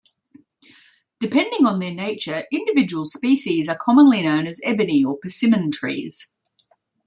Depending 1.19 1.67
on 1.67 1.77
their 1.77 1.93
nature, 1.93 2.45
individual 2.51 3.05
species 3.05 3.69
are 3.69 3.77
commonly 3.79 4.23
known 4.23 4.47
as 4.47 4.59
ebony 4.63 5.05
or 5.05 5.15
persimmon 5.15 5.69
trees. 5.69 6.35